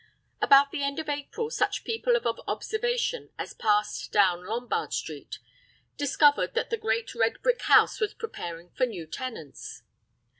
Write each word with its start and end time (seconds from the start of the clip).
About 0.41 0.71
the 0.71 0.81
end 0.81 0.97
of 0.97 1.07
April 1.09 1.51
such 1.51 1.83
people 1.83 2.15
of 2.15 2.25
observation 2.47 3.29
as 3.37 3.53
passed 3.53 4.11
down 4.11 4.43
Lombard 4.47 4.93
Street, 4.93 5.37
discovered 5.95 6.55
that 6.55 6.71
the 6.71 6.75
great 6.77 7.13
red 7.13 7.39
brick 7.43 7.61
house 7.61 7.99
was 7.99 8.15
preparing 8.15 8.71
for 8.71 8.87
new 8.87 9.05
tenants. 9.05 9.83